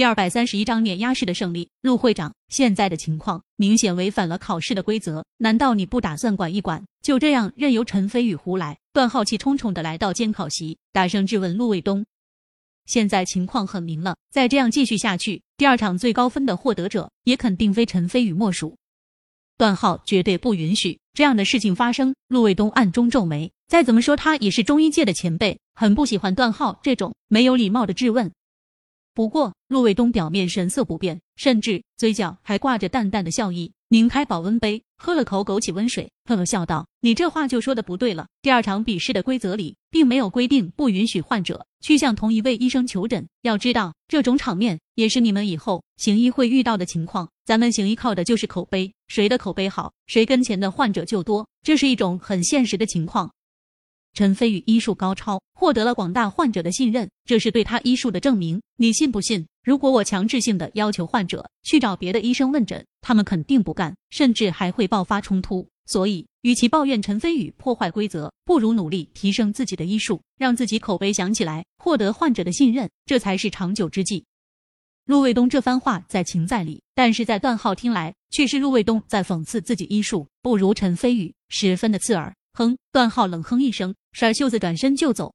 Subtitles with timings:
[0.00, 1.68] 第二百三十一章碾压式的胜利。
[1.82, 6.82] 陆会长，现在的情况明显违反了考试的规则，难道你不打算管一管？
[7.02, 8.78] 就这样任由陈飞宇胡来？
[8.94, 12.06] 段浩气冲冲的来到监考席，大声质问陆卫东。
[12.86, 18.74] 现在情况很明了，再这样继续下去，第二场最高分的获得者也肯定非陈飞宇莫属。
[19.58, 22.14] 段浩绝对不允许这样的事情发生。
[22.28, 28.32] 陆卫东暗中皱眉，再怎么说他也是中医界的前辈，很不喜欢段浩这种没有礼貌的质问。
[29.12, 38.28] 不过，陆卫东表面神色不变，甚至嘴角还挂着淡淡的笑意，拧开保温杯，喝了口枸杞温水，呵呵笑道：“你这话就说的不对了。
[38.40, 43.26] 第二场比试的规则里，并没有规定不允许患者去向同一位医生求诊。
[43.42, 47.28] 要知道，这种场面也是你们以后行医会遇到的情况。
[47.44, 53.32] 咱们行医靠的就是口碑，谁的口碑好，谁跟前的患者就多，这是一种很现实的情况。”
[54.12, 58.60] 陈飞宇医术高超，获得了广大患者的信任，这是对他医术的证明。
[58.76, 59.46] 你信不信？
[59.62, 65.68] 如果我强制性的要求患者去找别的医生问诊，他们肯定不干，甚至还会爆发冲突。
[65.86, 74.24] 所以，与其抱怨陈飞宇破坏规则，不如努力提升自己的医术，让自己口碑响起来，获得患者的信任，这才是长久之计。
[75.06, 82.34] 陆卫东这番话在情在理，但是在段浩听来，却是陆卫东在讽刺自己医术不如陈飞宇，十分的刺耳。
[82.52, 82.76] 哼！
[82.92, 85.34] 段浩冷哼一声，甩袖子转身就走。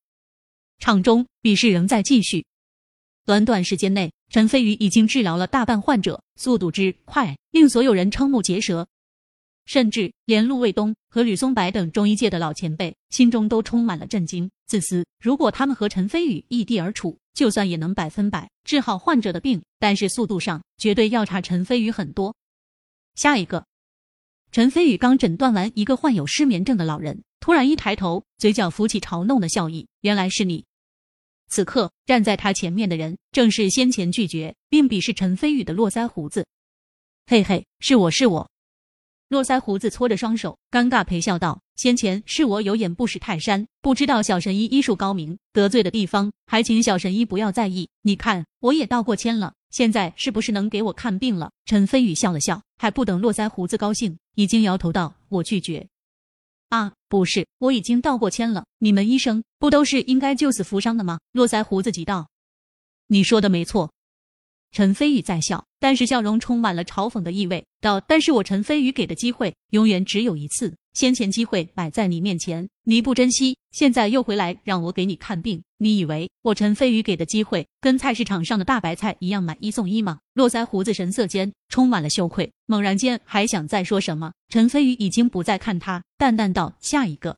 [0.80, 2.46] 场中比试仍在继续。
[3.26, 8.88] 短短时间内，陈飞宇已经治疗了大半患者，速度之快令所有人瞠目结舌，
[9.66, 14.52] 甚至连陆卫东和吕松柏等中医界的老前辈心中都充满了震惊。
[14.68, 15.06] 自私！
[15.20, 22.36] 如果他们和陈飞宇异地而处，就算也能百分百治好患者的病，但是速度上绝对要差陈飞宇很多。
[23.16, 23.66] 下一个。
[24.52, 29.88] 陈飞宇刚诊断完一个患有失眠症的老人，突然一抬头，嘴角浮起嘲弄的笑意。
[30.02, 30.66] 原来是你。
[31.48, 36.48] 此刻站在他前面的人，正是先前拒绝并鄙视陈飞宇的络腮胡子。
[37.28, 38.50] 嘿嘿，是我是我。
[39.28, 47.88] 络腮胡子搓着双手，尴尬陪笑道：“先前是我有眼不识泰山，不知道小神医医术高明，得罪的地方还请小神医不要在意。
[48.02, 51.52] 你看，我也道过歉了。”现在是不是能给我看病了？
[51.66, 55.88] 陈飞宇笑了笑，还不等络腮胡子高兴，已经摇头道：“我拒绝。”
[56.70, 58.66] 啊，不是，我已经道过歉了。
[58.80, 61.20] 你们医生不都是应该救死扶伤的吗？
[61.32, 62.30] 络腮胡子急道
[63.08, 63.94] ：“你说的没错。”
[64.72, 80.20] 陈飞宇在笑，但是笑容充满了嘲讽的意味，道：“但是我陈飞宇给的机会永远只有一次。”先前机会摆在你面前，你不珍惜，现在又回来让我给你看病，你以为我陈飞宇给的机会跟菜市场上的大白菜一样买一送一吗？
[80.34, 87.36] 络腮胡子神色间充满了羞愧，猛然间还想再说什么，陈飞宇已经不再看他，淡淡道：“下一个。”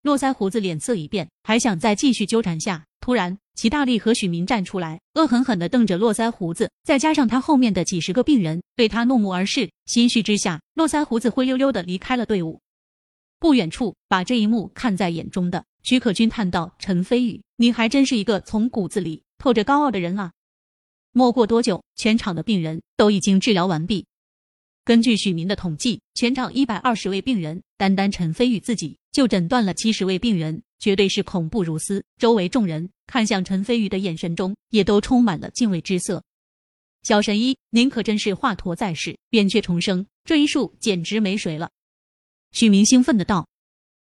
[0.00, 12.58] 络腮胡子脸色一变，还想再继续纠缠下，突然齐大力和许明站出来，恶狠狠地瞪着络腮胡子，再加上他后面的几十个病人对他怒目而视，心虚之下，络腮胡子灰溜溜的离开了队伍。
[13.40, 20.32] 不远处，把这一幕看在眼中的许可君叹道：“陈飞宇，你还真是一个从骨子里透着高傲的人啊！”
[21.12, 24.06] 没过多久，全场的病人都已经治疗完毕。
[24.84, 32.04] 根据许明的统计，全场一百二十位病人，单单陈飞宇自己就诊断了七十位病人，绝对是恐怖如斯。
[32.18, 36.22] 周围众人看向陈飞宇的眼神中，也都充满了敬畏之色。
[37.02, 41.70] 小神医，您可真是华佗在世，扁鹊重生，这一术简直没谁了。
[42.52, 43.48] 许明兴奋的道：“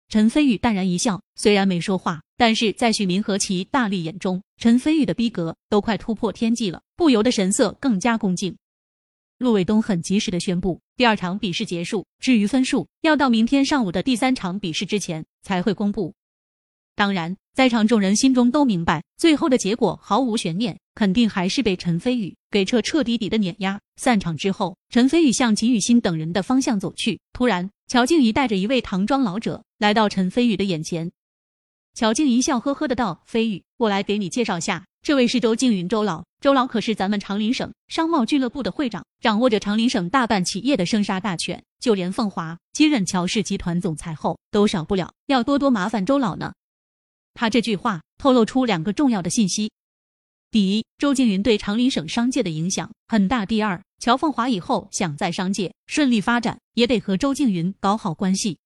[0.09, 8.56] 陈飞宇淡然一笑，虽然没说话，但是在许明和其大力眼中，陈飞宇的逼格都快突破天际了，不由得神色更加恭敬。”
[9.38, 16.15] 陆伟东很及时的宣布，第二场比试结束，至于分数，要到明天上午的第三场比试之前才会公布。
[16.94, 23.81] 当然，在场众人心中都明白，最后的结果毫无悬念，肯定还是被陈飞宇给彻彻底底的碾压。
[23.97, 31.12] 散场之后，陈飞宇向秦雨欣等人的方向走去，突然，乔静怡带着一位唐装老者来到陈飞宇的眼前。
[31.92, 36.25] 乔静怡笑呵呵的道：“飞宇，我来给你介绍下，这位是周静云，周老。
[36.41, 46.54] 周老可是咱们长林省商贸俱乐部的会长，掌握着长林省大半企业的生杀大权，就连凤华接任乔氏集团总裁后，都少不了要多多麻烦周老呢。”
[47.34, 49.71] 他这句话透露出两个重要的信息：
[50.50, 58.59] 第一，周静云对长林省商界的影响很大；第二，乔凤华以后想在商界顺利发展，也得和周静云搞好关系。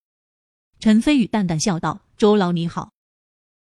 [0.81, 2.93] 陈飞宇淡淡笑道：“周老你好。”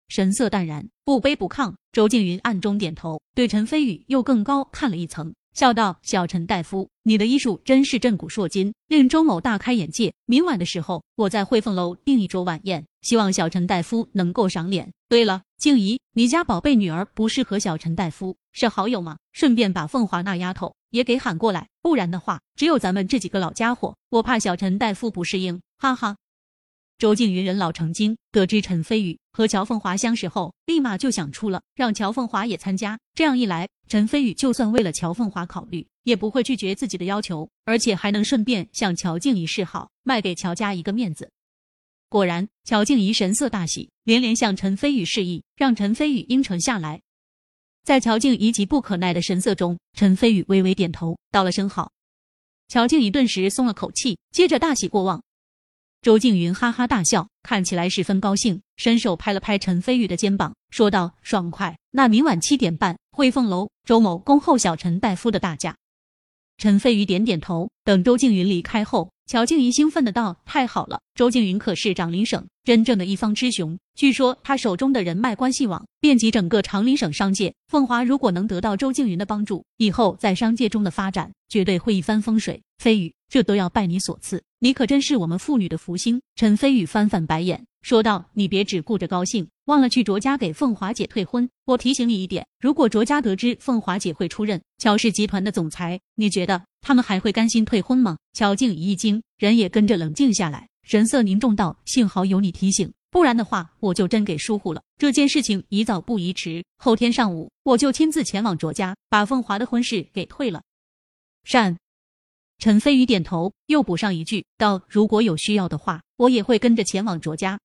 [0.07, 1.73] 神色淡然，不卑不亢。
[1.91, 10.11] 周静云暗中点头，对陈飞宇又更高看了一层，笑道：“小陈大夫，你的医术真是震古烁今，令周某大开眼界。
[10.25, 14.91] 明晚的时候，我在汇凤楼订一桌晚宴，希望小陈大夫能够赏脸。
[15.07, 19.17] 对了，静怡，你家宝贝女儿不是和小陈大夫是好友吗？
[19.31, 25.61] 顺便把凤华那丫头也给喊过来，不然的话，只有咱们这几个老家伙，我怕小陈大夫不适应。
[25.77, 26.15] 哈哈。”
[26.97, 32.99] 周静云人老成精，得知陈飞宇和乔凤华相识后，立马就想出了让乔凤华也参加。
[33.15, 41.31] 这样一来，陈飞宇就算为了乔凤华考虑，也不会拒绝自己的要求，而且还能顺便向乔静怡示好，卖给乔家一个面子。
[42.09, 47.01] 果然，乔静怡神色大喜，连连向陈飞宇示意，让陈飞宇应承下来。
[47.83, 51.91] 在乔静怡急不可耐的神色中，陈飞宇微微点头，道了声好。
[52.67, 55.23] 乔静怡顿时松了口气，接着大喜过望。
[56.03, 61.77] 周静云哈哈大笑，看起来十分高兴，伸手拍了拍陈飞宇的肩膀，说道：“爽快！
[61.91, 65.77] 那明晚七点半，汇凤楼，周某恭候小陈大夫的大驾。”
[66.59, 67.69] 陈飞宇点点头。
[67.85, 70.99] 等周静云离开后，乔静怡兴奋的道：“太好了！
[71.15, 77.53] 周静云可是长林省真正的一方之雄，据说他手中的人脉关系网遍及整个长林省商界。
[77.69, 82.59] 凤华如果能得到周静云的帮助，以后在商界中的发展绝对会一帆风顺。
[82.77, 86.21] 飞宇，这都要拜你所赐。”你可真是我们妇女的福星。
[86.35, 91.49] 陈飞宇翻翻白眼，说道：“你别只顾着高兴，忘了去卓家给凤华姐退婚。
[91.65, 104.81] 我提醒你一点，如果卓家得知凤华姐会出任乔氏集团的总裁，你觉得他们还会甘心退婚吗？”乔静怡一惊，人也跟着冷静下来，神色凝重道：“幸好有你提醒，不然的话，我就真给疏忽了。
[104.97, 110.61] 这件事情宜早不宜迟，后天上午我就亲自前往卓家，把凤华的婚事给退了。”
[111.43, 111.75] 善。
[112.59, 117.59] 陈飞宇点头，又补上一句道：“如果有需要的话，我也会跟着前往卓家。”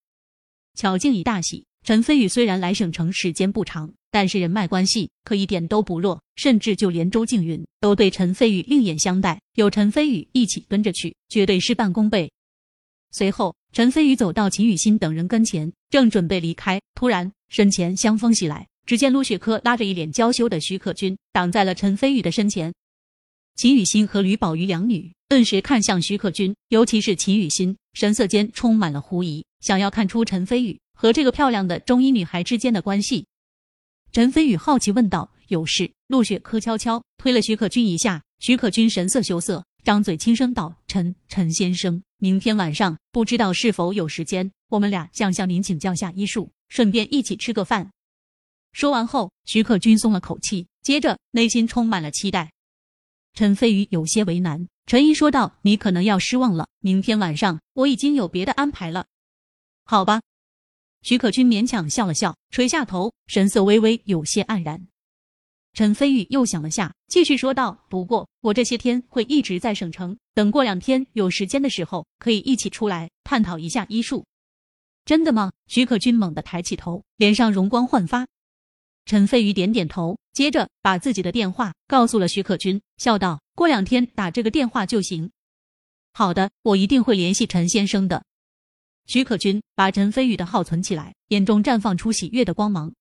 [0.74, 1.64] 巧静怡大喜。
[1.84, 9.40] 陈飞宇虽然来省城时间不长，但是人脉关系可一点都不弱，甚至就连周静云都对陈飞宇另眼相待。
[9.54, 12.30] 有陈飞宇一起跟着去，绝对事半功倍。
[13.12, 22.74] 随后，陈飞宇走到秦雨欣等人跟前，正准备离开，突然身前香风袭来，只见陆雪珂拉着一脸娇羞的徐可君挡在了陈飞宇的身前。
[23.58, 33.26] 秦雨欣和吕宝玉两女顿时看向徐可君，尤其是秦雨欣，神色间充满了狐疑，想要看出陈飞宇和这个漂亮的中医女孩之间的关系。
[34.12, 47.90] 陈飞宇好奇问道：“有事？”陆雪珂悄悄推了徐可君一下，徐可君神色羞涩，张嘴轻声道：“陈陈先生，明天晚上不知道是否有时间，我们俩想向您请教下医术，顺便一起吃个饭。”
[48.70, 52.52] 说完后，徐可君松了口气，接着内心充满了期待。
[53.34, 59.06] 陈飞宇有些为难，陈毅说道：“你可能要失望了，明天晚上我已经有别的安排了。”
[59.84, 60.20] 好吧，
[61.02, 64.88] 徐可君勉强笑了笑，垂下头，神色微微有些黯然。
[65.74, 74.26] 陈飞宇又想了下，继续说道：“不过我这些天会一直在省城，等过两天有时间的时候，可以一起出来探讨一下医术。”
[75.04, 75.52] 真的吗？
[75.68, 78.26] 徐可君猛地抬起头，脸上容光焕发。
[79.08, 85.30] 陈飞宇点点头，接着把自己的电话告诉了徐可君，笑道：“过两天打这个电话就行。
[86.12, 88.22] ”“好的，我一定会联系陈先生的。”
[89.08, 92.92] 徐可君把陈飞宇的号存起来，眼中绽放出喜悦的光芒。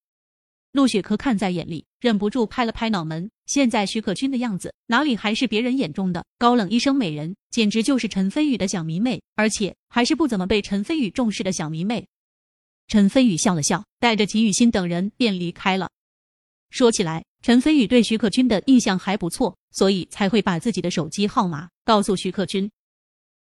[0.72, 3.30] 陆雪珂看在眼里，忍不住拍了拍脑门。
[3.46, 12.08] 现在徐可君的样子，哪里还是别人眼中的高冷医生美人，简直就是陈飞宇的小迷妹，而且还是不怎么被陈飞宇重视的小迷妹。
[12.88, 15.90] 陈飞宇笑了笑，带着秦雨欣等人便离开了。
[16.70, 22.70] 说起来，陈飞宇对徐可军的印象还不错，所以才会把自己的手机号码告诉徐可军。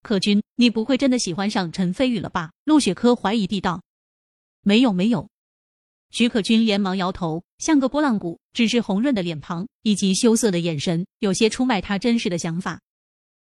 [0.02, 2.52] 可君，你不会真的喜欢上陈飞宇了吧？
[2.64, 3.82] 陆雪珂怀疑地道。
[4.62, 5.28] 没有，没有。
[6.10, 12.80] 徐可君连忙摇头，像个拨浪鼓，只是红润的脸庞以及羞涩的眼神，有些出卖他真实的想法。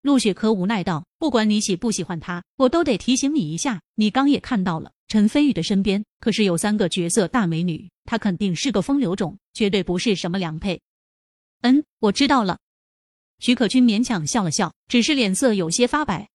[0.01, 10.79] 陆雪珂无奈道：“不管你喜不喜欢他，我都得提醒你一下，你刚也看到了。”陈飞宇的身边可是有三个绝色大美女，他肯定是个风流种，绝对不是什么良配。
[11.63, 12.59] 嗯，我知道了。
[13.37, 16.29] 徐可君勉强笑了笑，只是脸色有些发白。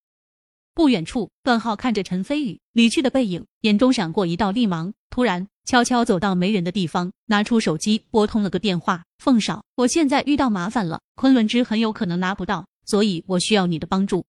[0.74, 14.26] 不远处，段浩看着陈飞宇离去的背影，眼中闪过一道厉芒，突然悄悄走到没人的地方，拿出手机拨通了个电话：“凤少，我现在遇到麻烦了，昆仑之很有可能拿不到，所以我需要你的帮助。”